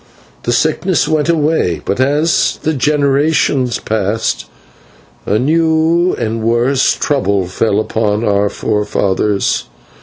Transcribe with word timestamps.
The 0.45 0.51
sickness 0.51 1.07
went 1.07 1.29
away, 1.29 1.81
but 1.85 1.99
as 1.99 2.57
the 2.63 2.73
generations 2.73 3.77
passed 3.77 4.47
a 5.27 5.37
new 5.37 6.13
and 6.17 6.41
a 6.41 6.43
worse 6.43 6.95
trouble 6.95 7.45
fell 7.45 7.79
upon 7.79 8.23
our 8.23 8.49
forefathers. 8.49 9.65